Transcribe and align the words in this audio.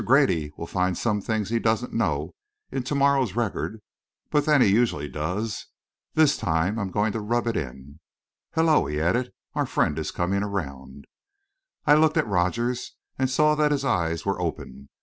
Grady 0.03 0.51
will 0.57 0.65
find 0.65 0.97
some 0.97 1.21
things 1.21 1.49
he 1.49 1.59
doesn't 1.59 1.93
know 1.93 2.33
in 2.71 2.81
to 2.81 2.95
morrow's 2.95 3.35
Record. 3.35 3.81
But 4.31 4.45
then 4.47 4.59
he 4.59 4.65
usually 4.67 5.07
does. 5.07 5.67
This 6.15 6.37
time, 6.37 6.79
I'm 6.79 6.89
going 6.89 7.11
to 7.11 7.19
rub 7.19 7.45
it 7.45 7.55
in. 7.55 7.99
Hello," 8.53 8.87
he 8.87 8.99
added, 8.99 9.31
"our 9.53 9.67
friend 9.67 9.99
is 9.99 10.09
coming 10.09 10.41
around." 10.41 11.05
I 11.85 11.93
looked 11.93 12.17
at 12.17 12.25
Rogers 12.25 12.95
and 13.19 13.29
saw 13.29 13.53
that 13.53 13.71
his 13.71 13.85
eyes 13.85 14.25
were 14.25 14.41
open. 14.41 14.89